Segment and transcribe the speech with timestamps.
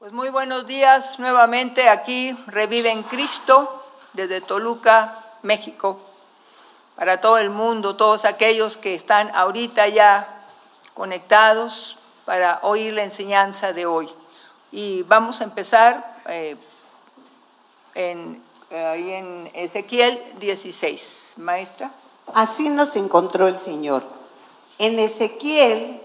[0.00, 3.84] Pues muy buenos días nuevamente aquí, Revive en Cristo,
[4.14, 6.00] desde Toluca, México,
[6.96, 10.46] para todo el mundo, todos aquellos que están ahorita ya
[10.94, 14.08] conectados para oír la enseñanza de hoy.
[14.72, 16.56] Y vamos a empezar eh,
[17.94, 21.90] en, ahí en Ezequiel 16, maestra.
[22.32, 24.02] Así nos encontró el Señor.
[24.78, 26.00] En Ezequiel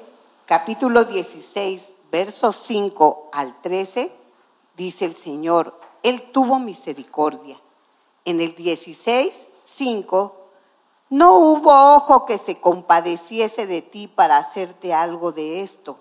[0.48, 4.12] capítulo 16, versos 5 al 13,
[4.76, 7.58] dice el Señor, Él tuvo misericordia.
[8.26, 9.34] En el 16,
[9.64, 10.46] 5,
[11.10, 16.00] no hubo ojo que se compadeciese de ti para hacerte algo de esto,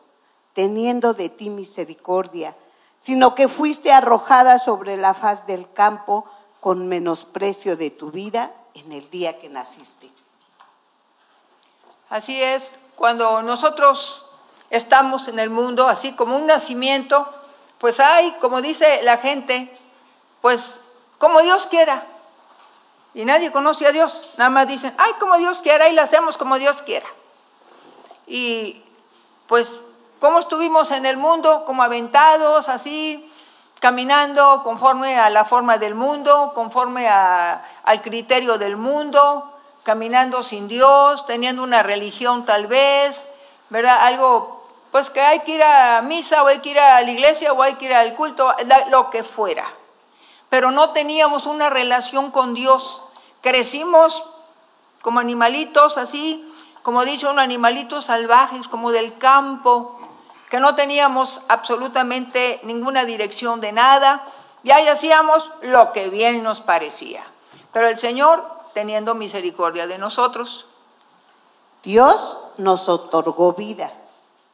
[0.54, 2.56] teniendo de ti misericordia,
[3.02, 6.24] sino que fuiste arrojada sobre la faz del campo
[6.60, 10.10] con menosprecio de tu vida en el día que naciste.
[12.08, 12.62] Así es,
[12.96, 14.24] cuando nosotros
[14.76, 17.28] estamos en el mundo, así como un nacimiento,
[17.78, 19.74] pues hay, como dice la gente,
[20.40, 20.80] pues
[21.18, 22.04] como Dios quiera.
[23.14, 26.36] Y nadie conoce a Dios, nada más dicen, ay, como Dios quiera, y lo hacemos
[26.36, 27.06] como Dios quiera.
[28.26, 28.82] Y
[29.46, 29.72] pues,
[30.20, 31.64] ¿cómo estuvimos en el mundo?
[31.64, 33.30] Como aventados, así,
[33.78, 39.52] caminando conforme a la forma del mundo, conforme al criterio del mundo,
[39.84, 43.28] caminando sin Dios, teniendo una religión tal vez,
[43.68, 43.98] ¿verdad?
[44.00, 44.53] Algo,
[44.94, 47.60] pues que hay que ir a misa o hay que ir a la iglesia o
[47.60, 48.54] hay que ir al culto,
[48.92, 49.66] lo que fuera.
[50.48, 53.02] Pero no teníamos una relación con Dios.
[53.40, 54.22] Crecimos
[55.02, 56.48] como animalitos así,
[56.84, 59.98] como dicho, un animalitos salvajes, como del campo,
[60.48, 64.22] que no teníamos absolutamente ninguna dirección de nada,
[64.62, 67.24] y ahí hacíamos lo que bien nos parecía.
[67.72, 70.66] Pero el Señor, teniendo misericordia de nosotros,
[71.82, 73.90] Dios nos otorgó vida.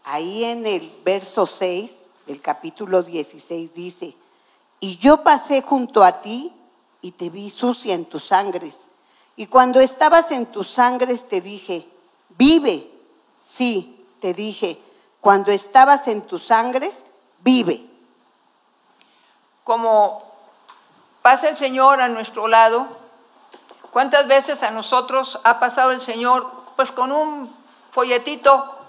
[0.04, 1.90] Ahí en el verso 6
[2.26, 4.14] del capítulo 16 dice,
[4.80, 6.52] y yo pasé junto a ti
[7.02, 8.74] y te vi sucia en tus sangres.
[9.36, 11.86] Y cuando estabas en tus sangres te dije,
[12.36, 12.90] vive.
[13.44, 14.80] Sí, te dije,
[15.20, 16.94] cuando estabas en tus sangres,
[17.40, 17.84] vive.
[19.64, 20.22] Como
[21.22, 22.88] pasa el Señor a nuestro lado,
[23.90, 27.54] ¿cuántas veces a nosotros ha pasado el Señor pues con un
[27.90, 28.79] folletito,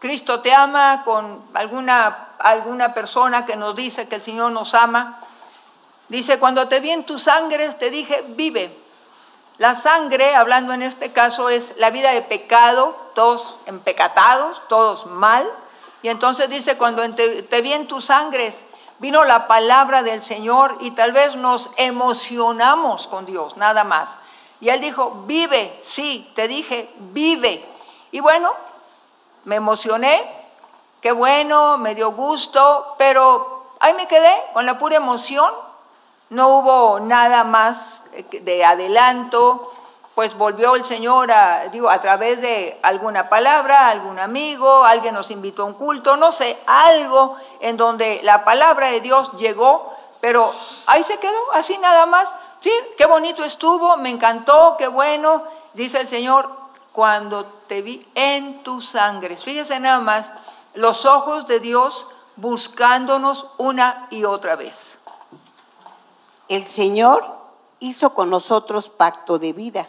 [0.00, 5.20] Cristo te ama, con alguna, alguna persona que nos dice que el Señor nos ama?
[6.08, 8.76] Dice, cuando te vi en tus sangres, te dije, vive.
[9.58, 15.46] La sangre, hablando en este caso, es la vida de pecado, todos empecatados, todos mal.
[16.02, 18.58] Y entonces dice, cuando te, te vi en tus sangres,
[19.00, 24.08] vino la palabra del Señor y tal vez nos emocionamos con Dios, nada más.
[24.62, 27.64] Y él dijo, vive, sí, te dije, vive.
[28.12, 28.50] Y bueno,
[29.44, 30.24] me emocioné,
[31.00, 35.52] qué bueno, me dio gusto, pero ahí me quedé con la pura emoción
[36.30, 39.72] no hubo nada más de adelanto,
[40.14, 45.30] pues volvió el Señor a, digo, a través de alguna palabra, algún amigo, alguien nos
[45.30, 50.52] invitó a un culto, no sé, algo en donde la palabra de Dios llegó, pero
[50.86, 52.28] ahí se quedó, así nada más.
[52.60, 56.48] Sí, qué bonito estuvo, me encantó, qué bueno, dice el Señor,
[56.92, 59.44] cuando te vi en tus sangres.
[59.44, 60.26] Fíjese nada más,
[60.74, 62.06] los ojos de Dios
[62.36, 64.76] buscándonos una y otra vez.
[66.48, 67.24] El Señor
[67.78, 69.88] hizo con nosotros pacto de vida.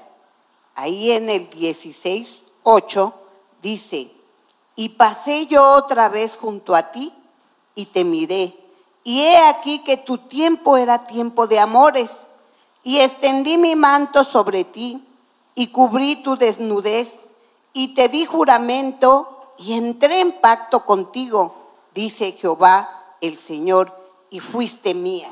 [0.75, 3.13] Ahí en el 16, 8
[3.61, 4.11] dice,
[4.75, 7.13] y pasé yo otra vez junto a ti
[7.75, 8.57] y te miré.
[9.03, 12.11] Y he aquí que tu tiempo era tiempo de amores.
[12.83, 15.05] Y extendí mi manto sobre ti
[15.55, 17.13] y cubrí tu desnudez
[17.73, 21.55] y te di juramento y entré en pacto contigo,
[21.93, 23.93] dice Jehová el Señor,
[24.29, 25.29] y fuiste mía.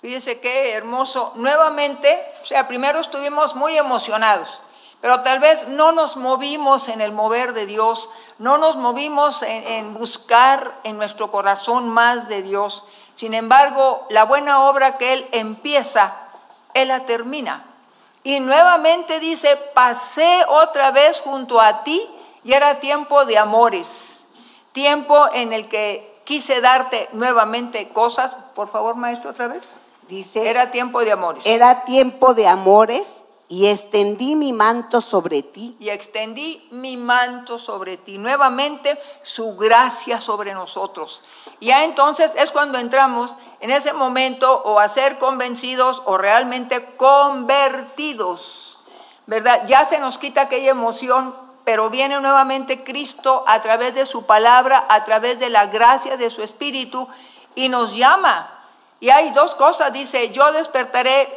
[0.00, 1.32] Fíjese qué hermoso.
[1.36, 4.48] Nuevamente, o sea, primero estuvimos muy emocionados,
[5.00, 9.94] pero tal vez no nos movimos en el mover de Dios, no nos movimos en,
[9.94, 12.84] buscar en nuestro corazón más de Dios.
[13.14, 16.14] Sin embargo, la buena obra que Él empieza,
[16.74, 17.67] Él la termina.
[18.28, 22.06] Y nuevamente dice, pasé otra vez junto a ti
[22.44, 24.22] y era tiempo de amores,
[24.72, 28.34] tiempo en el que quise darte nuevamente cosas.
[28.54, 29.66] Por favor, maestro, otra vez.
[30.08, 31.42] Dice, era tiempo de amores.
[31.46, 35.74] Era tiempo de amores y extendí mi manto sobre ti.
[35.80, 38.18] Y extendí mi manto sobre ti.
[38.18, 41.22] Nuevamente su gracia sobre nosotros.
[41.62, 48.78] Ya entonces es cuando entramos en ese momento o a ser convencidos o realmente convertidos.
[49.26, 49.66] ¿Verdad?
[49.66, 51.34] Ya se nos quita aquella emoción,
[51.64, 56.30] pero viene nuevamente Cristo a través de su palabra, a través de la gracia de
[56.30, 57.08] su Espíritu
[57.54, 58.50] y nos llama.
[59.00, 61.28] Y hay dos cosas, dice, yo despertaré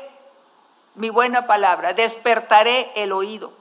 [0.96, 3.52] mi buena palabra, despertaré el oído.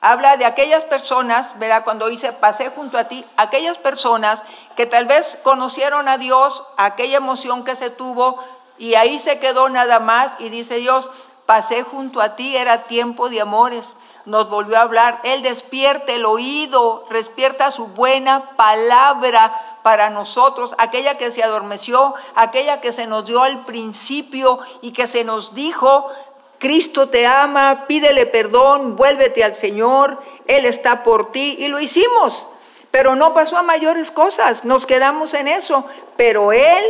[0.00, 4.42] Habla de aquellas personas, verá, cuando dice pasé junto a ti, aquellas personas
[4.76, 8.38] que tal vez conocieron a Dios, aquella emoción que se tuvo
[8.78, 11.08] y ahí se quedó nada más y dice Dios,
[11.46, 13.84] pasé junto a ti, era tiempo de amores.
[14.24, 21.16] Nos volvió a hablar, Él despierta el oído, despierta su buena palabra para nosotros, aquella
[21.16, 26.10] que se adormeció, aquella que se nos dio al principio y que se nos dijo,
[26.58, 32.48] Cristo te ama, pídele perdón, vuélvete al Señor, Él está por ti y lo hicimos.
[32.90, 35.84] Pero no pasó a mayores cosas, nos quedamos en eso,
[36.16, 36.84] pero Él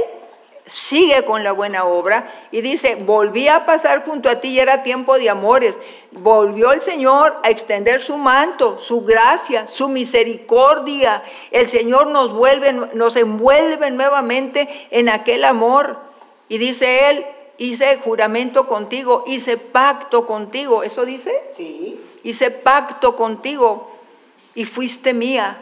[0.68, 4.82] sigue con la buena obra y dice, volví a pasar junto a ti y era
[4.82, 5.76] tiempo de amores.
[6.12, 11.22] Volvió el Señor a extender su manto, su gracia, su misericordia.
[11.50, 15.98] El Señor nos vuelve, nos envuelve nuevamente en aquel amor.
[16.48, 17.26] Y dice Él,
[17.58, 20.82] hice juramento contigo, hice pacto contigo.
[20.82, 21.42] ¿Eso dice?
[21.52, 22.00] Sí.
[22.22, 23.90] Hice pacto contigo
[24.54, 25.58] y fuiste mía.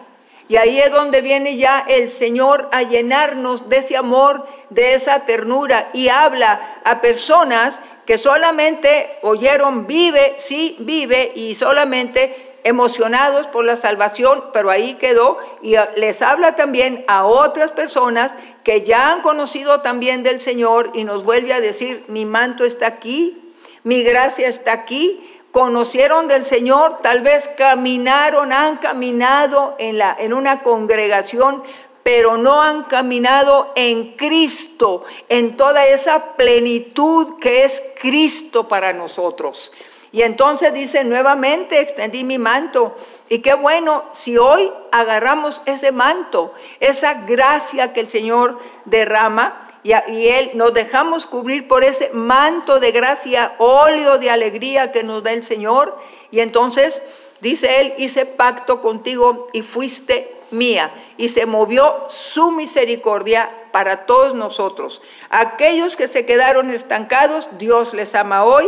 [0.49, 5.27] Y ahí es donde viene ya el Señor a llenarnos de ese amor, de esa
[5.27, 13.65] ternura y habla a personas que solamente oyeron vive, sí, vive y solamente emocionados por
[13.65, 18.33] la salvación, pero ahí quedó y les habla también a otras personas
[18.67, 22.89] que ya han conocido también del Señor y nos vuelve a decir, mi manto está
[22.89, 23.39] aquí,
[23.85, 30.33] mi gracia está aquí, conocieron del Señor, tal vez caminaron, han caminado en, la, en
[30.33, 31.63] una congregación,
[32.03, 39.71] pero no han caminado en Cristo, en toda esa plenitud que es Cristo para nosotros.
[40.13, 42.97] Y entonces dice nuevamente, extendí mi manto.
[43.29, 50.29] Y qué bueno si hoy agarramos ese manto, esa gracia que el Señor derrama y,
[50.29, 55.31] Él nos dejamos cubrir por ese manto de gracia, óleo de alegría que nos da
[55.31, 55.97] el Señor.
[56.33, 57.01] Y entonces
[57.41, 60.91] dice Él, hice pacto contigo y fuiste mía.
[61.17, 65.01] Y se movió su misericordia para todos nosotros.
[65.31, 68.67] Aquellos que se quedaron estancados, Dios les ama hoy,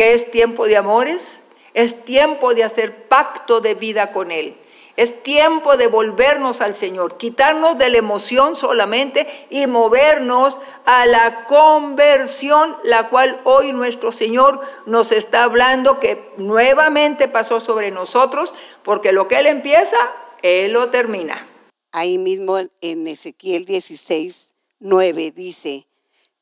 [0.00, 1.42] que es tiempo de amores,
[1.74, 4.56] es tiempo de hacer pacto de vida con Él.
[4.96, 10.56] Es tiempo de volvernos al Señor, quitarnos de la emoción solamente y movernos
[10.86, 17.90] a la conversión, la cual hoy nuestro Señor nos está hablando que nuevamente pasó sobre
[17.90, 19.98] nosotros, porque lo que Él empieza,
[20.40, 21.46] Él lo termina.
[21.92, 24.48] Ahí mismo en Ezequiel 16,
[24.78, 25.86] 9 dice,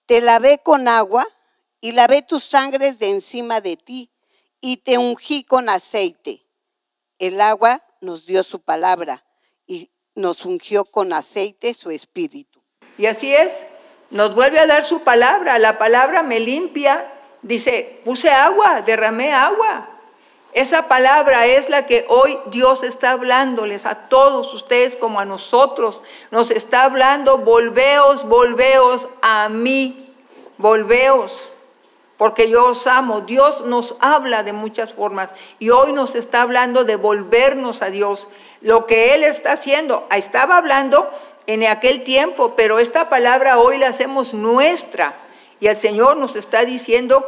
[0.07, 1.27] te lavé con agua
[1.81, 4.11] y lavé tus sangres de encima de ti
[4.61, 6.43] y te ungí con aceite.
[7.19, 9.25] El agua nos dio su palabra
[9.67, 12.61] y nos ungió con aceite su espíritu.
[12.97, 13.53] Y así es,
[14.11, 19.89] nos vuelve a dar su palabra, la palabra me limpia, dice, puse agua, derramé agua.
[20.53, 26.01] Esa palabra es la que hoy Dios está hablándoles a todos ustedes como a nosotros.
[26.31, 30.15] Nos está hablando, volveos, volveos a mí,
[30.57, 31.33] volveos
[32.19, 33.23] porque yo os amo.
[33.23, 38.29] Dios nos habla de muchas formas y hoy nos está hablando de volvernos a Dios.
[38.61, 41.09] Lo que Él está haciendo, estaba hablando
[41.47, 45.15] en aquel tiempo, pero esta palabra hoy la hacemos nuestra
[45.61, 47.25] y el Señor nos está diciendo,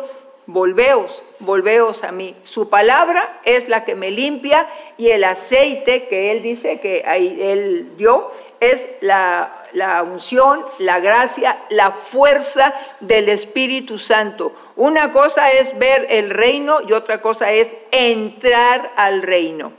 [0.47, 2.37] volveos, volveos a mí.
[2.43, 4.69] Su palabra es la que me limpia
[4.99, 11.59] y el aceite que Él dice que Él dio es la, la, unción, la gracia,
[11.69, 14.53] la fuerza del Espíritu Santo.
[14.77, 19.73] Una cosa es ver el reino y otra cosa es entrar al reino.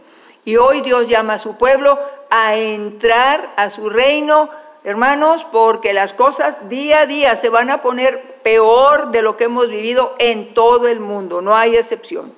[0.45, 4.49] Y hoy Dios llama a su pueblo a entrar a su reino,
[4.83, 9.43] hermanos, porque las cosas día a día se van a poner peor de lo que
[9.43, 12.33] hemos vivido en todo el mundo, no hay excepción.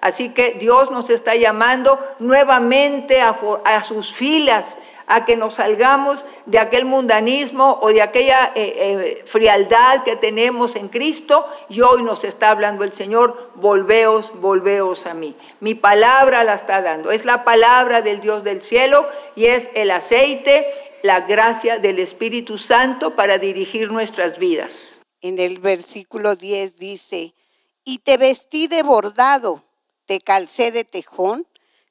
[0.00, 6.22] Así que Dios nos está llamando nuevamente a, a sus filas a que nos salgamos
[6.44, 12.02] de aquel mundanismo o de aquella eh, eh, frialdad que tenemos en Cristo y hoy
[12.02, 15.34] nos está hablando el Señor, volveos, volveos a mí.
[15.60, 19.90] Mi palabra la está dando, es la palabra del Dios del cielo y es el
[19.90, 20.66] aceite,
[21.02, 25.00] la gracia del Espíritu Santo para dirigir nuestras vidas.
[25.22, 27.34] En el versículo 10 dice,
[27.82, 29.64] y te vestí de bordado,
[30.04, 31.46] te calcé de tejón,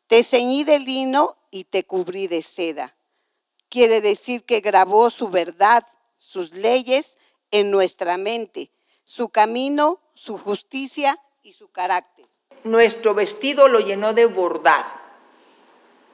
[0.06, 2.94] te ceñí de lino y te cubrí de seda
[3.70, 5.84] quiere decir que grabó su verdad,
[6.18, 7.18] sus leyes
[7.52, 8.72] en nuestra mente,
[9.04, 12.26] su camino, su justicia y su carácter.
[12.64, 14.98] Nuestro vestido lo llenó de bordado.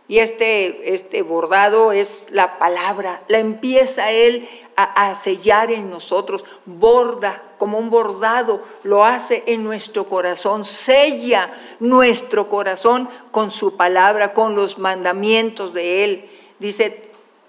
[0.08, 6.44] Y este, este bordado es la palabra, la empieza Él a, a, sellar en nosotros,
[6.66, 14.34] borda como un bordado, lo hace en nuestro corazón, sella nuestro corazón con su palabra,
[14.34, 16.30] con los mandamientos de Él.
[16.60, 17.03] Dice,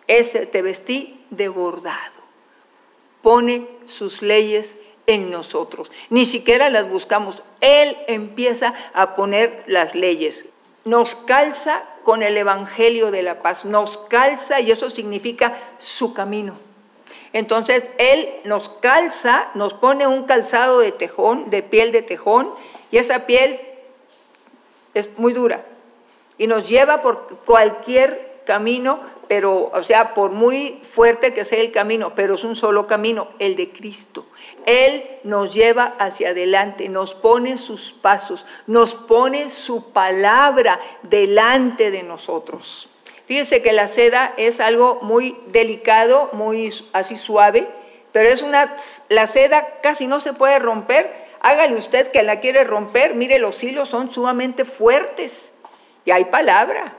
[0.06, 2.14] ese te vestí de bordado.
[3.22, 5.90] Pone sus leyes en nosotros.
[6.10, 7.42] Ni siquiera las buscamos.
[7.60, 10.44] Él empieza a poner las leyes.
[10.84, 13.64] Nos calza con el Evangelio de la paz.
[13.64, 16.58] Nos calza y eso significa su camino.
[17.32, 22.50] Entonces Él nos calza, nos pone un calzado de tejón, de piel de tejón,
[22.92, 23.60] y esa piel
[24.94, 25.64] es muy dura.
[26.38, 31.72] Y nos lleva por cualquier camino pero, o sea, por muy fuerte que sea el
[31.72, 34.26] camino, pero es un solo camino, el de Cristo.
[34.66, 42.02] Él nos lleva hacia adelante, nos pone sus pasos, nos pone su palabra delante de
[42.02, 42.88] nosotros.
[43.26, 47.66] Fíjese que la seda es algo muy delicado, muy así suave,
[48.12, 48.76] pero es una,
[49.08, 51.24] la seda casi no se puede romper.
[51.40, 55.52] Hágale usted que la quiere romper, mire los hilos son sumamente fuertes
[56.04, 56.92] y hay palabra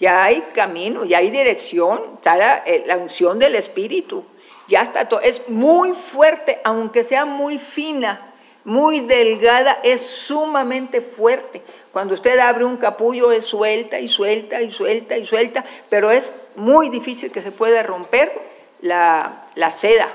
[0.00, 4.24] ya hay camino, ya hay dirección, está eh, la, unción del Espíritu,
[4.66, 8.32] ya está todo, es muy fuerte, aunque sea muy fina,
[8.64, 11.62] muy delgada, es sumamente fuerte.
[11.92, 16.32] Cuando usted abre un capullo es suelta y suelta y suelta y suelta, pero es
[16.56, 18.32] muy difícil que se pueda romper
[18.80, 20.08] la, la seda.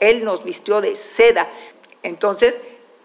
[0.00, 1.48] Él nos vistió de seda.
[2.02, 2.58] Entonces,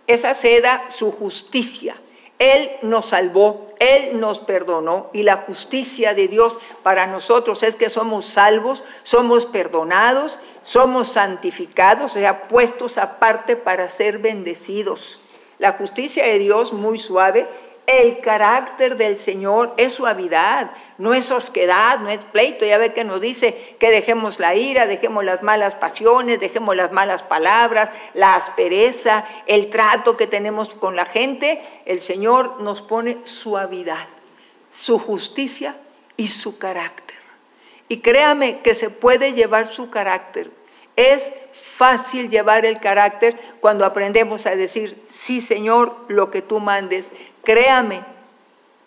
[0.08, 1.96] esa seda, su justicia,
[2.44, 7.90] él nos salvó, Él nos perdonó y la justicia de Dios para nosotros es que
[7.90, 15.22] somos salvos, somos perdonados, somos santificados, o sea, puestos aparte para ser bendecidos.
[15.58, 17.48] La justicia de Dios muy suave
[17.86, 22.66] el carácter del Señor es suavidad, no es osquedad, no es pleito.
[22.66, 26.92] Ya ve que nos dice que dejemos la ira, dejemos las malas pasiones, dejemos las
[26.92, 31.62] malas palabras, la aspereza, el trato que tenemos con la gente.
[31.86, 34.08] El Señor nos pone suavidad,
[34.72, 35.76] su justicia
[36.16, 37.18] y su carácter.
[37.90, 40.52] Y créame que se puede llevar su carácter.
[40.96, 41.22] Es
[41.76, 47.08] fácil llevar el carácter cuando aprendemos a decir, sí Señor, lo que tú mandes.
[47.44, 48.04] Créame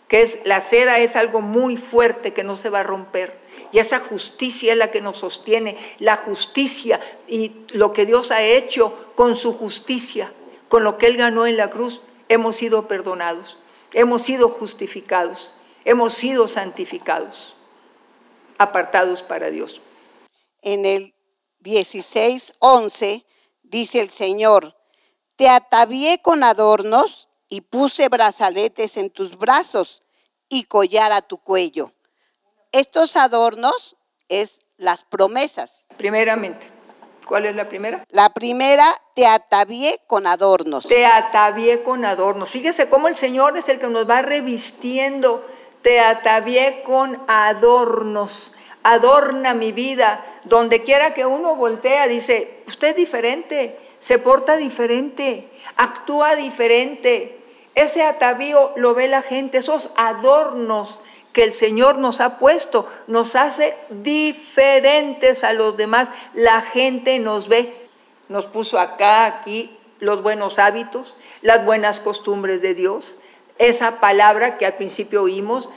[0.08, 3.38] que es, la seda es algo muy fuerte que no se va a romper.
[3.72, 5.76] Y esa justicia es la que nos sostiene.
[5.98, 10.32] La justicia y lo que Dios ha hecho con su justicia,
[10.68, 13.56] con lo que Él ganó en la cruz, hemos sido perdonados,
[13.92, 15.52] hemos sido justificados,
[15.84, 17.54] hemos sido santificados,
[18.58, 19.80] apartados para Dios.
[20.62, 21.14] En el
[21.60, 23.24] 16:11
[23.62, 24.76] dice el Señor,
[25.36, 30.02] te atavié con adornos y puse brazaletes en tus brazos
[30.48, 31.92] y collar a tu cuello.
[32.72, 33.96] Estos adornos
[34.28, 35.84] es las promesas.
[35.96, 36.66] Primeramente,
[37.26, 38.04] ¿cuál es la primera?
[38.10, 40.86] La primera, te atavié con adornos.
[40.86, 42.50] Te atavié con adornos.
[42.50, 45.46] Fíjese cómo el Señor es el que nos va revistiendo.
[45.82, 48.52] Te atavié con adornos
[48.86, 50.24] adorna mi vida.
[50.44, 53.76] Donde quiera que uno voltea, dice, usted es diferente,
[54.06, 57.40] se porta diferente, actúa diferente.
[57.74, 61.00] Ese atavío lo ve la gente, esos adornos
[61.32, 66.08] que el Señor nos ha puesto, nos hace diferentes a los demás.
[66.34, 67.74] La gente nos ve,
[68.28, 73.16] nos puso acá, aquí, los buenos hábitos, las buenas costumbres de Dios,
[73.58, 75.68] esa palabra que al principio oímos,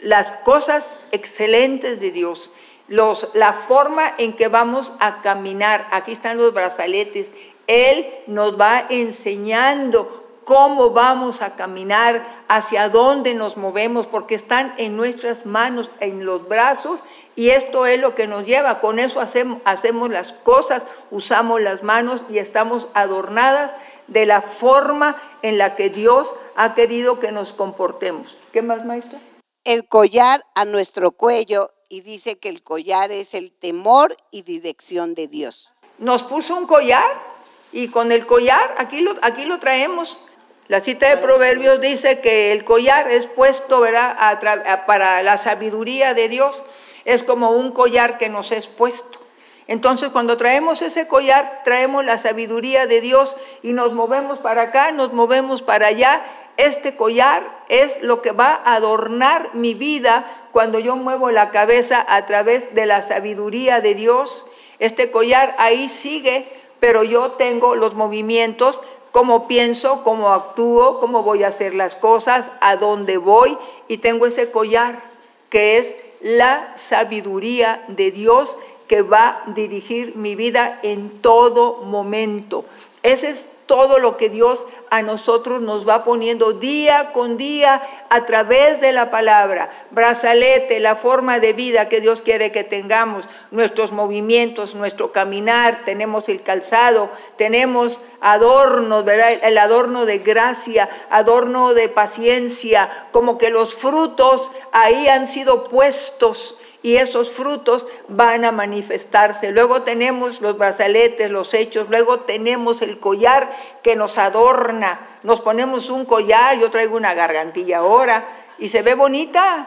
[0.00, 2.50] las cosas excelentes de Dios,
[2.88, 5.86] los, la forma en que vamos a caminar.
[5.90, 7.28] Aquí están los brazaletes.
[7.66, 14.96] Él nos va enseñando cómo vamos a caminar, hacia dónde nos movemos, porque están en
[14.96, 17.02] nuestras manos, en los brazos,
[17.34, 18.80] y esto es lo que nos lleva.
[18.80, 23.72] Con eso hacemos, hacemos las cosas, usamos las manos y estamos adornadas
[24.06, 28.36] de la forma en la que Dios ha querido que nos comportemos.
[28.52, 29.18] ¿Qué más, maestra?
[29.64, 35.14] el collar a nuestro cuello y dice que el collar es el temor y dirección
[35.14, 35.72] de Dios.
[35.98, 37.33] Nos puso un collar
[37.74, 40.20] y con el collar, aquí lo, aquí lo traemos.
[40.68, 44.40] La cita de Proverbios dice que el collar es puesto ¿verdad?
[44.86, 46.62] para la sabiduría de Dios.
[47.04, 49.18] Es como un collar que nos es puesto.
[49.66, 54.92] Entonces cuando traemos ese collar, traemos la sabiduría de Dios y nos movemos para acá,
[54.92, 56.22] nos movemos para allá
[56.56, 62.04] este collar es lo que va a adornar mi vida cuando yo muevo la cabeza
[62.06, 64.46] a través de la sabiduría de Dios.
[64.78, 66.46] Este collar ahí sigue,
[66.84, 68.78] pero yo tengo los movimientos,
[69.10, 73.56] cómo pienso, cómo actúo, cómo voy a hacer las cosas, a dónde voy,
[73.88, 75.00] y tengo ese collar
[75.48, 78.54] que es la sabiduría de Dios
[78.86, 82.66] que va a dirigir mi vida en todo momento.
[83.02, 88.26] Ese es todo lo que Dios a nosotros nos va poniendo día con día a
[88.26, 89.70] través de la palabra.
[89.90, 96.28] Brazalete, la forma de vida que Dios quiere que tengamos, nuestros movimientos, nuestro caminar, tenemos
[96.28, 99.32] el calzado, tenemos adornos, ¿verdad?
[99.42, 106.56] El adorno de gracia, adorno de paciencia, como que los frutos ahí han sido puestos
[106.84, 109.50] y esos frutos van a manifestarse.
[109.52, 115.00] Luego tenemos los brazaletes, los hechos, luego tenemos el collar que nos adorna.
[115.22, 119.66] Nos ponemos un collar, yo traigo una gargantilla ahora y se ve bonita,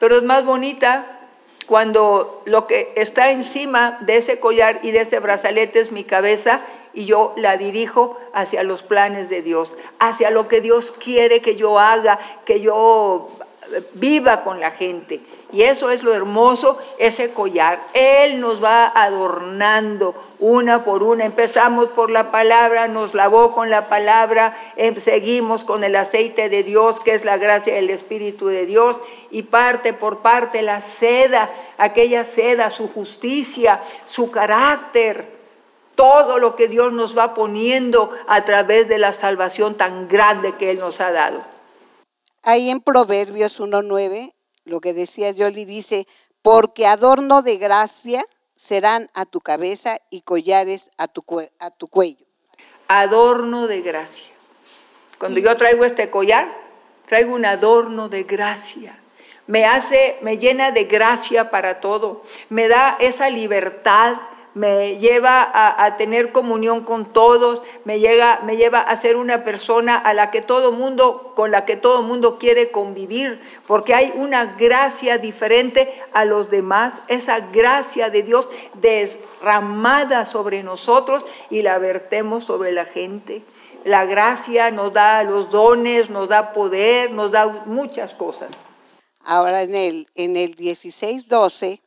[0.00, 1.20] pero es más bonita
[1.68, 6.62] cuando lo que está encima de ese collar y de ese brazalete es mi cabeza
[6.92, 11.54] y yo la dirijo hacia los planes de Dios, hacia lo que Dios quiere que
[11.54, 13.28] yo haga, que yo
[13.94, 15.20] viva con la gente.
[15.52, 17.80] Y eso es lo hermoso, ese collar.
[17.94, 21.24] Él nos va adornando una por una.
[21.24, 26.62] Empezamos por la palabra, nos lavó con la palabra, em, seguimos con el aceite de
[26.64, 28.96] Dios, que es la gracia del Espíritu de Dios,
[29.30, 31.48] y parte por parte la seda,
[31.78, 35.36] aquella seda, su justicia, su carácter,
[35.94, 40.70] todo lo que Dios nos va poniendo a través de la salvación tan grande que
[40.70, 41.40] Él nos ha dado.
[42.42, 44.35] Ahí en Proverbios 1.9
[44.66, 46.06] lo que decía Yoli dice,
[46.42, 48.24] porque adorno de gracia
[48.56, 51.24] serán a tu cabeza y collares a tu,
[51.58, 52.26] a tu cuello.
[52.88, 54.24] Adorno de gracia.
[55.18, 56.48] Cuando yo traigo este collar,
[57.06, 58.98] traigo un adorno de gracia.
[59.46, 62.24] Me hace, me llena de gracia para todo.
[62.48, 64.16] Me da esa libertad
[64.56, 65.50] me lleva
[65.84, 70.30] a, tener comunión con todos, me, llega, me lleva a ser una persona a la
[70.30, 75.92] que todo mundo, con la que todo mundo quiere convivir, porque hay una gracia diferente
[76.14, 78.48] a los demás, esa gracia de Dios
[78.80, 83.42] derramada sobre nosotros y la vertemos sobre la gente.
[83.84, 88.48] La gracia nos da los dones, nos da poder, nos da muchas cosas.
[89.22, 91.82] Ahora en el, en el 16.12,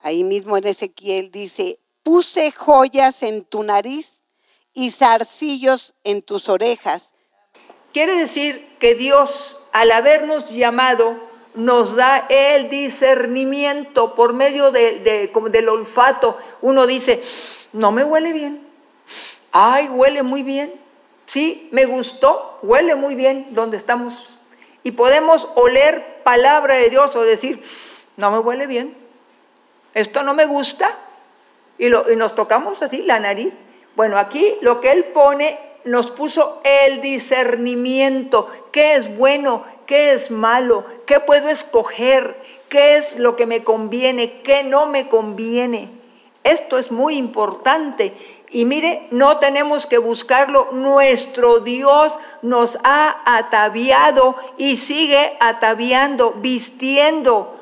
[0.00, 4.22] ahí mismo en Ezequiel dice, puse joyas en tu nariz
[4.74, 7.12] y zarcillos en tus orejas.
[7.92, 11.16] Quiere decir que Dios, al habernos llamado,
[11.54, 16.38] nos da el discernimiento por medio de, del olfato.
[16.62, 17.22] Uno dice,
[17.72, 18.66] no me huele bien.
[19.52, 20.72] Ay, huele muy bien.
[21.26, 24.26] Sí, me gustó, huele muy bien donde estamos.
[24.82, 27.62] Y podemos oler palabra de Dios o decir,
[28.16, 28.96] no me huele bien.
[29.94, 30.98] Esto no me gusta,
[31.78, 33.54] y, nos tocamos así la nariz.
[33.96, 40.30] Bueno, aquí lo que él pone nos puso el discernimiento, qué es bueno, qué es
[40.30, 42.36] malo, qué puedo escoger,
[42.68, 45.88] qué es lo que me conviene, qué no me conviene.
[46.44, 48.14] Esto es muy importante.
[48.50, 57.61] Y mire, no tenemos que buscarlo, nuestro Dios nos ha ataviado y sigue ataviando, vistiendo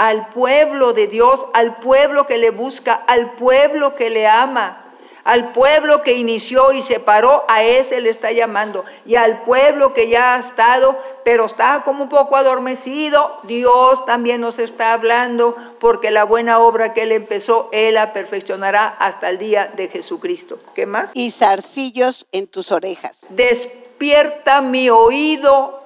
[0.00, 4.78] al pueblo de Dios, al pueblo que le busca, al pueblo que le ama,
[5.24, 8.86] al pueblo que inició y se paró, a ese le está llamando.
[9.04, 14.40] Y al pueblo que ya ha estado, pero está como un poco adormecido, Dios también
[14.40, 19.36] nos está hablando, porque la buena obra que Él empezó, Él la perfeccionará hasta el
[19.36, 20.58] día de Jesucristo.
[20.74, 21.10] ¿Qué más?
[21.12, 23.18] Y zarcillos en tus orejas.
[23.28, 25.79] Despierta mi oído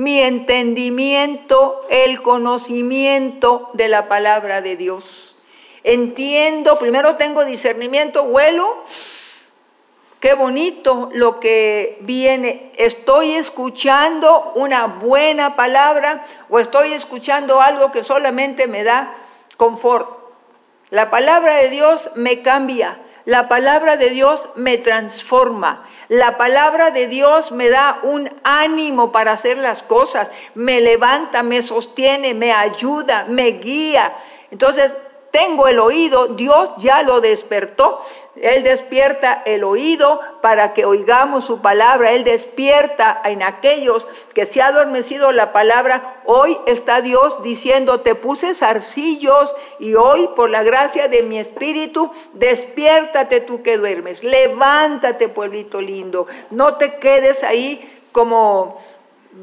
[0.00, 5.36] mi entendimiento, el conocimiento de la palabra de Dios.
[5.84, 8.82] Entiendo, primero tengo discernimiento, huelo,
[10.18, 12.72] qué bonito lo que viene.
[12.78, 19.12] Estoy escuchando una buena palabra o estoy escuchando algo que solamente me da
[19.58, 20.08] confort.
[20.88, 25.86] La palabra de Dios me cambia, la palabra de Dios me transforma.
[26.10, 31.62] La palabra de Dios me da un ánimo para hacer las cosas, me levanta, me
[31.62, 34.12] sostiene, me ayuda, me guía.
[34.50, 34.92] Entonces,
[35.30, 38.04] tengo el oído, Dios ya lo despertó.
[38.40, 42.12] Él despierta el oído para que oigamos su palabra.
[42.12, 46.16] Él despierta en aquellos que se ha adormecido la palabra.
[46.24, 52.10] Hoy está Dios diciendo, te puse zarcillos y hoy por la gracia de mi espíritu,
[52.32, 54.24] despiértate tú que duermes.
[54.24, 56.26] Levántate, pueblito lindo.
[56.50, 58.80] No te quedes ahí como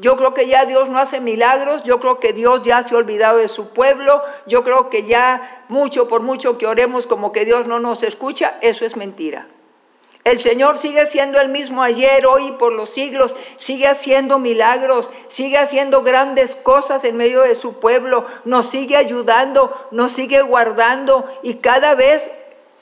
[0.00, 2.98] yo creo que ya Dios no hace milagros, yo creo que Dios ya se ha
[2.98, 7.44] olvidado de su pueblo, yo creo que ya mucho por mucho que oremos como que
[7.44, 9.46] Dios no nos escucha, eso es mentira.
[10.24, 15.08] El Señor sigue siendo el mismo ayer, hoy y por los siglos, sigue haciendo milagros,
[15.28, 21.26] sigue haciendo grandes cosas en medio de su pueblo, nos sigue ayudando, nos sigue guardando
[21.42, 22.30] y cada vez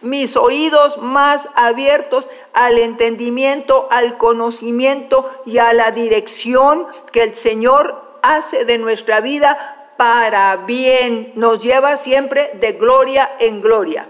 [0.06, 8.18] mis oídos más abiertos al entendimiento, al conocimiento y a la dirección que el Señor
[8.22, 11.32] hace de nuestra vida para bien.
[11.34, 14.08] Nos lleva siempre de gloria en gloria.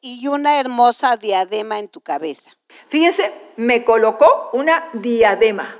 [0.00, 2.50] Y una hermosa diadema en tu cabeza.
[2.88, 5.76] Fíjese, me colocó una diadema.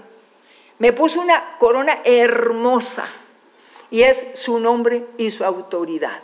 [0.78, 3.06] Me puso una corona hermosa.
[3.90, 6.20] Y es su nombre y su autoridad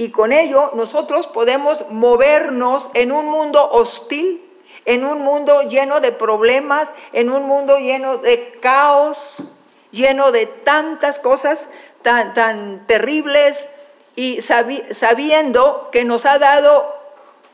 [0.00, 4.42] y con ello nosotros podemos movernos en un mundo hostil,
[4.86, 9.44] en un mundo lleno de problemas, en un mundo lleno de caos,
[9.90, 11.68] lleno de tantas cosas
[12.00, 13.68] tan, tan terribles
[14.16, 16.99] y sabiendo que nos ha dado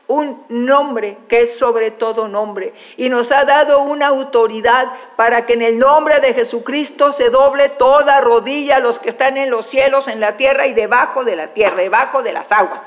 [0.07, 5.53] un nombre que es sobre todo nombre y nos ha dado una autoridad para que
[5.53, 10.07] en el nombre de Jesucristo se doble toda rodilla los que están en los cielos,
[10.07, 12.81] en la tierra y debajo de la tierra, debajo de las aguas.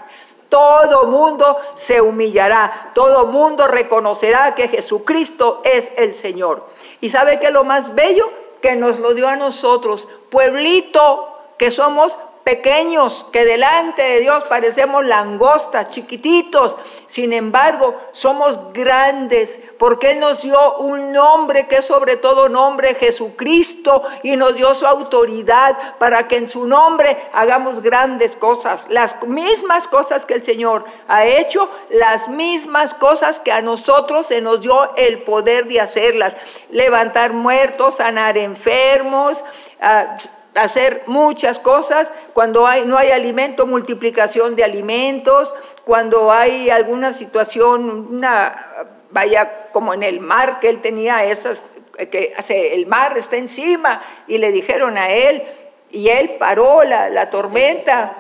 [0.49, 6.67] Todo mundo se humillará, todo mundo reconocerá que Jesucristo es el Señor.
[7.01, 8.29] ¿Y sabe qué es lo más bello?
[8.61, 15.05] Que nos lo dio a nosotros, pueblito que somos pequeños que delante de Dios parecemos
[15.05, 16.77] langostas, chiquititos.
[17.07, 22.95] Sin embargo, somos grandes porque Él nos dio un nombre que es sobre todo nombre
[22.95, 28.85] Jesucristo y nos dio su autoridad para que en su nombre hagamos grandes cosas.
[28.89, 34.41] Las mismas cosas que el Señor ha hecho, las mismas cosas que a nosotros se
[34.41, 36.35] nos dio el poder de hacerlas.
[36.71, 39.43] Levantar muertos, sanar enfermos.
[39.81, 40.17] Ah,
[40.55, 45.53] hacer muchas cosas, cuando hay, no hay alimento, multiplicación de alimentos,
[45.85, 51.63] cuando hay alguna situación, una, vaya como en el mar, que él tenía esas,
[52.11, 52.35] que
[52.73, 55.43] el mar está encima, y le dijeron a él,
[55.91, 58.15] y él paró la, la tormenta.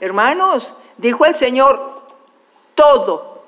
[0.00, 2.00] Hermanos, dijo el Señor,
[2.74, 3.44] todo,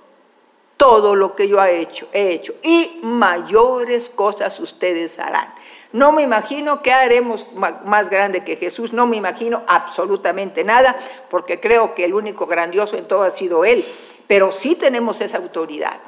[0.76, 5.54] todo lo que yo he hecho, he hecho, y mayores cosas ustedes harán.
[5.92, 10.96] No me imagino qué haremos más grande que Jesús, no me imagino absolutamente nada,
[11.28, 13.84] porque creo que el único grandioso en todo ha sido Él,
[14.26, 15.98] pero sí tenemos esa autoridad.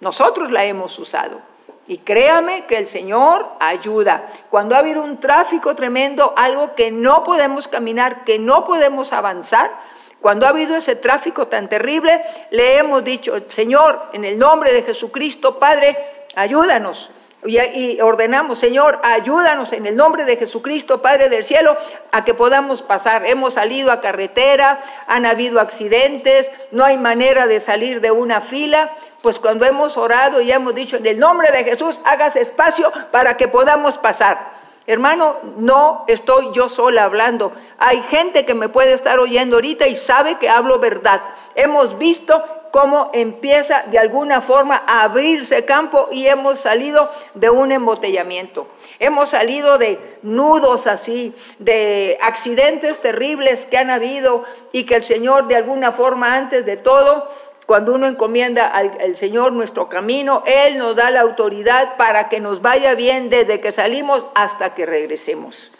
[0.00, 1.40] Nosotros la hemos usado.
[1.88, 4.28] Y créame que el Señor ayuda.
[4.50, 9.72] Cuando ha habido un tráfico tremendo, algo que no podemos caminar, que no podemos avanzar,
[10.20, 14.82] cuando ha habido ese tráfico tan terrible, le hemos dicho, Señor, en el nombre de
[14.82, 15.98] Jesucristo, Padre,
[16.36, 17.10] ayúdanos.
[17.44, 21.76] Y ordenamos, Señor, ayúdanos en el nombre de Jesucristo, Padre del cielo,
[22.12, 23.26] a que podamos pasar.
[23.26, 28.90] Hemos salido a carretera, han habido accidentes, no hay manera de salir de una fila.
[29.22, 33.36] Pues cuando hemos orado y hemos dicho, en el nombre de Jesús, hagas espacio para
[33.36, 34.62] que podamos pasar.
[34.86, 37.52] Hermano, no estoy yo sola hablando.
[37.78, 41.20] Hay gente que me puede estar oyendo ahorita y sabe que hablo verdad.
[41.56, 42.40] Hemos visto
[42.72, 48.66] cómo empieza de alguna forma a abrirse campo y hemos salido de un embotellamiento.
[48.98, 55.46] Hemos salido de nudos así, de accidentes terribles que han habido y que el Señor
[55.48, 57.30] de alguna forma antes de todo
[57.66, 62.60] cuando uno encomienda al, Señor nuestro camino, Él nos da la autoridad para que nos
[62.60, 65.72] vaya bien desde que salimos hasta que regresemos.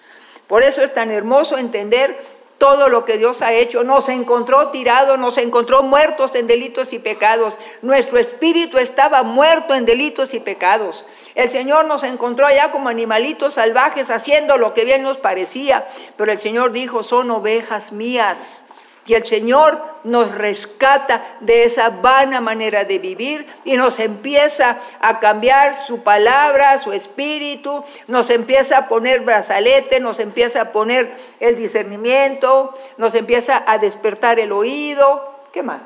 [0.46, 3.82] Por eso es tan hermoso entender todo lo que Dios ha hecho.
[3.82, 7.54] Nos encontró tirados, nos encontró muertos en delitos y pecados.
[7.82, 11.04] Nuestro espíritu estaba muerto en delitos y pecados.
[11.34, 16.30] El Señor nos encontró allá como animalitos salvajes haciendo lo que bien nos parecía, pero
[16.30, 18.62] el Señor dijo, son ovejas mías
[19.06, 25.18] y el Señor nos rescata de esa vana manera de vivir y nos empieza a
[25.18, 31.56] cambiar su palabra, su espíritu, nos empieza a poner brazalete, nos empieza a poner el
[31.56, 35.36] discernimiento, nos empieza a despertar el oído.
[35.52, 35.82] ¿Qué más?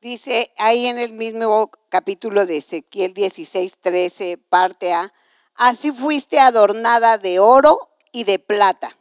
[0.00, 5.12] Dice ahí en el mismo capítulo de Ezequiel 16, 13, parte A,
[5.56, 8.96] así fuiste adornada de oro y de plata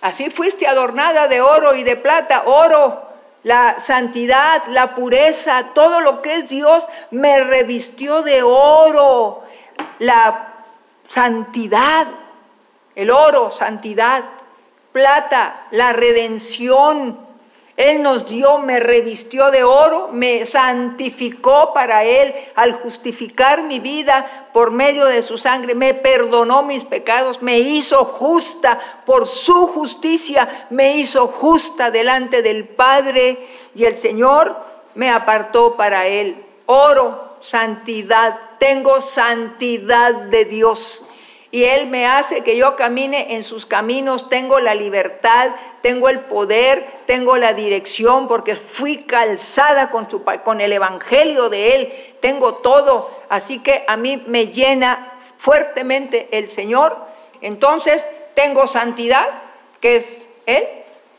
[0.00, 3.02] Así fuiste adornada de oro y de plata, oro,
[3.42, 9.42] la santidad, la pureza, todo lo que es Dios me revistió de oro,
[9.98, 10.54] la
[11.08, 12.06] santidad,
[12.94, 14.24] el oro, santidad,
[14.92, 17.27] plata, la redención,
[17.78, 24.48] él nos dio, me revistió de oro, me santificó para Él al justificar mi vida
[24.52, 30.66] por medio de su sangre, me perdonó mis pecados, me hizo justa por su justicia,
[30.70, 33.38] me hizo justa delante del Padre
[33.76, 34.56] y el Señor
[34.96, 41.04] me apartó para Él oro, santidad, tengo santidad de Dios.
[41.50, 46.20] Y Él me hace que yo camine en sus caminos, tengo la libertad, tengo el
[46.20, 50.06] poder, tengo la dirección, porque fui calzada con,
[50.44, 53.10] con el Evangelio de Él, tengo todo.
[53.30, 56.96] Así que a mí me llena fuertemente el Señor.
[57.40, 59.26] Entonces tengo santidad,
[59.80, 60.64] que es Él,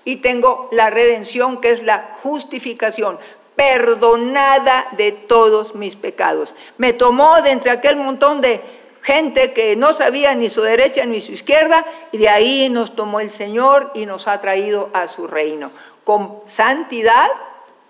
[0.06, 3.18] y tengo la redención, que es la justificación
[3.56, 6.56] perdonada de todos mis pecados.
[6.78, 8.62] Me tomó de entre aquel montón de
[9.10, 13.20] gente que no sabía ni su derecha ni su izquierda, y de ahí nos tomó
[13.20, 15.72] el Señor y nos ha traído a su reino.
[16.04, 17.28] Con santidad,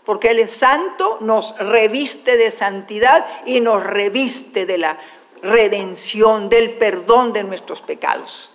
[0.05, 4.97] porque Él es santo, nos reviste de santidad y nos reviste de la
[5.41, 8.49] redención, del perdón de nuestros pecados.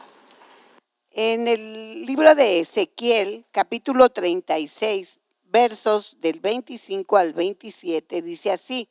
[1.10, 8.88] En el libro de Ezequiel, capítulo 36, versos del 25 al 27, dice así,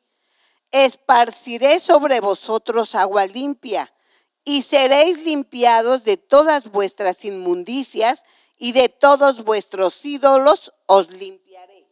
[0.73, 3.93] esparciré sobre vosotros agua limpia,
[4.43, 8.25] y seréis limpiados de todas vuestras inmundicias,
[8.57, 11.85] y de todos vuestros ídolos os limpiaré.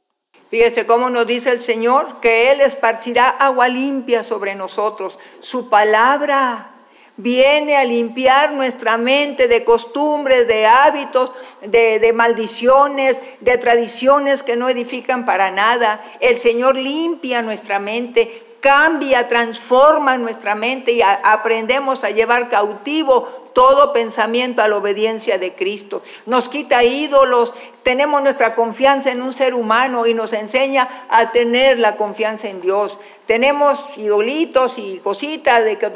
[0.49, 5.17] Fíjese cómo nos dice el Señor que Él esparcirá agua limpia sobre nosotros.
[5.39, 6.71] Su palabra
[7.17, 14.69] viene a limpiar nuestra mente de costumbres, de hábitos, de, maldiciones, de tradiciones que no
[14.69, 16.03] edifican para nada.
[16.19, 23.91] El Señor limpia nuestra mente, cambia, transforma nuestra mente y aprendemos a llevar cautivo todo
[23.91, 26.03] pensamiento a la obediencia de Cristo.
[26.25, 31.79] Nos quita ídolos, tenemos nuestra confianza en un ser humano y nos enseña a tener
[31.79, 32.97] la confianza en Dios.
[33.25, 35.91] Tenemos idolitos y cositas de que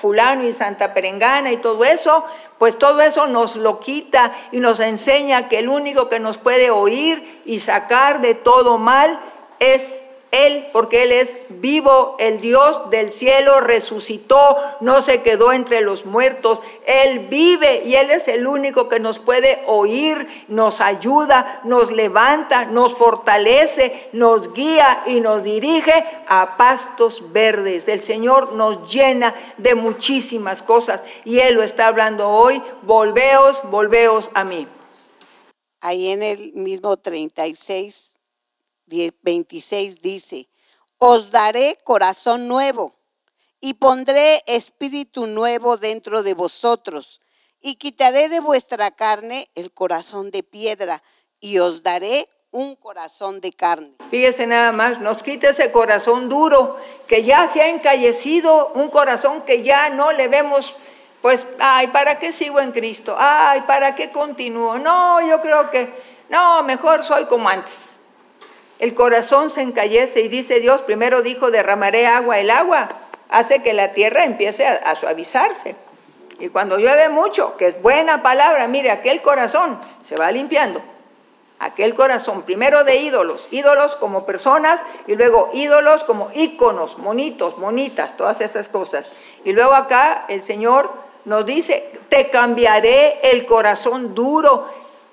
[0.00, 2.24] fulano y Santa Perengana y todo eso,
[2.58, 6.70] pues todo eso nos lo quita y nos enseña que el único que nos puede
[6.70, 9.18] oír y sacar de todo mal
[9.60, 15.80] es él, porque Él es vivo, el Dios del cielo resucitó, no se quedó entre
[15.80, 16.60] los muertos.
[16.86, 22.64] Él vive y Él es el único que nos puede oír, nos ayuda, nos levanta,
[22.66, 27.88] nos fortalece, nos guía y nos dirige a pastos verdes.
[27.88, 32.62] El Señor nos llena de muchísimas cosas y Él lo está hablando hoy.
[32.82, 34.68] Volveos, volveos a mí.
[35.80, 38.09] Ahí en el mismo 36
[39.22, 40.48] 26 dice,
[40.98, 42.94] os daré corazón nuevo
[43.60, 47.20] y pondré espíritu nuevo dentro de vosotros
[47.60, 51.02] y quitaré de vuestra carne el corazón de piedra
[51.40, 53.92] y os daré un corazón de carne.
[54.10, 56.76] Fíjese nada más, nos quita ese corazón duro
[57.06, 60.74] que ya se ha encallecido, un corazón que ya no le vemos,
[61.22, 63.14] pues, ay, ¿para qué sigo en Cristo?
[63.18, 64.78] Ay, ¿para qué continúo?
[64.78, 65.94] No, yo creo que,
[66.28, 67.89] no, mejor soy como antes
[68.80, 72.38] el corazón se encallece y dice Dios, primero dijo, derramaré agua.
[72.38, 72.88] El agua
[73.28, 75.76] hace que la tierra empiece a, suavizarse.
[76.38, 80.80] Y cuando llueve mucho, que es buena palabra, mire, aquel corazón se va limpiando.
[81.58, 88.16] Aquel corazón, primero de ídolos, ídolos como personas y luego ídolos como íconos, monitos, monitas,
[88.16, 89.06] todas esas cosas.
[89.44, 90.90] Y luego acá el Señor
[91.26, 94.68] nos dice, te cambiaré el corazón duro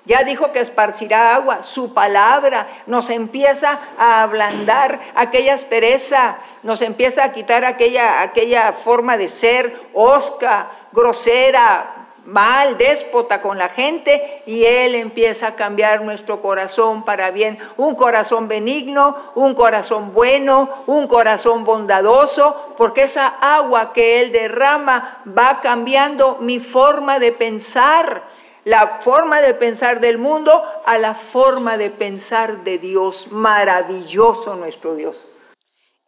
[0.08, 1.62] ya dijo que esparcirá agua.
[1.62, 9.18] Su palabra nos empieza a ablandar aquella aspereza, nos empieza a quitar aquella, aquella forma
[9.18, 16.40] de ser osca, grosera, mal, déspota con la gente y Él empieza a cambiar nuestro
[16.40, 17.58] corazón para bien.
[17.76, 25.18] Un corazón benigno, un corazón bueno, un corazón bondadoso, porque esa agua que Él derrama
[25.26, 28.37] va cambiando mi forma de pensar
[28.68, 33.28] la forma de pensar del mundo a la forma de pensar de Dios.
[33.30, 35.16] Maravilloso nuestro Dios.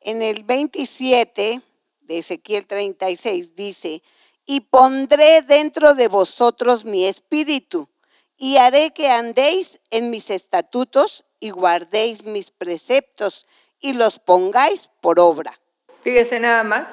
[0.03, 1.63] En el 27
[2.03, 4.03] de Ezequiel 36 dice,
[4.45, 7.89] y pondré dentro de vosotros mi espíritu,
[8.37, 13.47] y haré que andéis en mis estatutos y guardéis mis preceptos
[13.81, 15.59] y los pongáis por obra.
[16.03, 16.89] Fíjese nada más,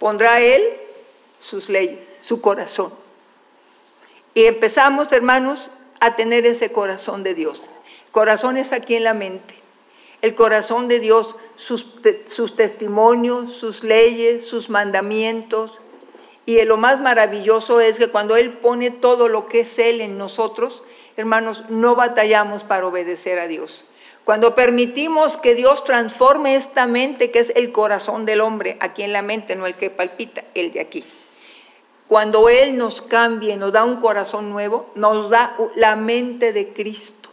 [0.00, 0.62] pondrá él
[1.40, 3.09] sus leyes, su corazón.
[4.34, 7.62] Y empezamos, hermanos, a tener ese corazón de Dios.
[8.12, 9.54] Corazón es aquí en la mente.
[10.22, 11.86] El corazón de Dios, sus,
[12.26, 15.78] sus testimonios, sus leyes, sus mandamientos.
[16.46, 20.18] Y lo más maravilloso es que cuando Él pone todo lo que es Él en
[20.18, 20.82] nosotros,
[21.16, 23.84] hermanos, no batallamos para obedecer a Dios.
[24.24, 29.12] Cuando permitimos que Dios transforme esta mente, que es el corazón del hombre, aquí en
[29.12, 31.04] la mente, no el que palpita, el de aquí.
[32.10, 37.28] Cuando Él nos cambie, nos da un corazón nuevo, nos da la mente de Cristo.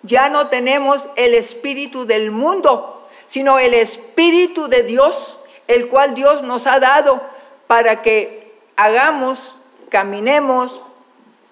[0.00, 6.42] Ya no tenemos el espíritu del mundo, sino el Espíritu de Dios, el cual Dios
[6.42, 7.20] nos ha dado
[7.66, 9.54] para que hagamos,
[9.90, 10.80] caminemos,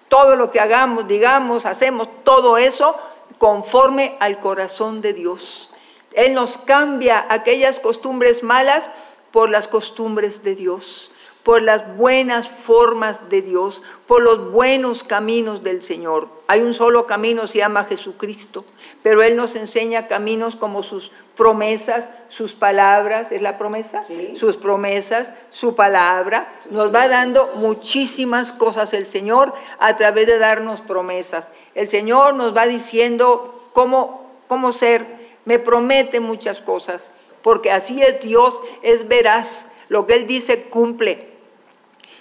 [0.09, 2.97] todo lo que hagamos, digamos, hacemos todo eso
[3.37, 5.69] conforme al corazón de Dios.
[6.11, 8.83] Él nos cambia aquellas costumbres malas
[9.31, 11.11] por las costumbres de Dios
[11.47, 16.27] por las buenas formas de Dios, por los buenos caminos del Señor.
[16.45, 18.65] Hay un solo camino, se llama Jesucristo,
[19.01, 24.03] pero Él nos enseña caminos como sus promesas, sus palabras, ¿es la promesa?
[24.35, 26.49] Sus promesas, su palabra.
[26.69, 31.47] Nos va dando muchísimas cosas el Señor a través de darnos promesas.
[31.75, 35.05] El Señor nos va diciendo cómo, cómo ser,
[35.45, 37.09] me promete muchas cosas,
[37.41, 39.63] porque así es Dios, es veraz.
[39.87, 41.36] Lo que Él dice cumple.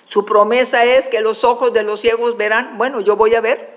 [0.08, 2.78] Su promesa es que los ojos de los ciegos verán.
[2.78, 3.76] Bueno, yo voy a ver.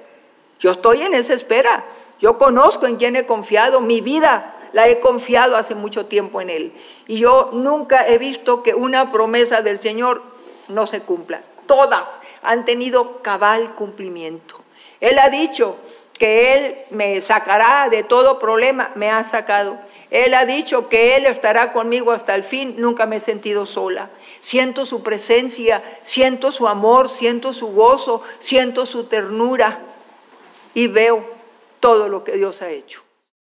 [0.59, 1.83] Yo estoy en esa espera.
[2.19, 3.81] Yo conozco en quién he confiado.
[3.81, 6.73] Mi vida la he confiado hace mucho tiempo en Él.
[7.07, 10.21] Y yo nunca he visto que una promesa del Señor
[10.67, 11.41] no se cumpla.
[11.65, 12.07] Todas
[12.43, 14.55] han tenido cabal cumplimiento.
[14.99, 15.77] Él ha dicho
[16.13, 18.91] que Él me sacará de todo problema.
[18.95, 19.77] Me ha sacado.
[20.11, 22.75] Él ha dicho que Él estará conmigo hasta el fin.
[22.77, 28.85] Nunca me he sentido sola siento su presencia, siento su amor, siento su gozo, siento
[28.85, 29.79] su ternura
[30.73, 31.25] y veo
[31.79, 33.01] todo lo que Dios ha hecho.